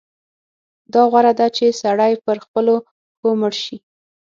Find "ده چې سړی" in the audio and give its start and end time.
1.39-2.13